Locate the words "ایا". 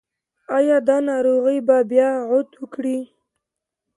0.57-0.77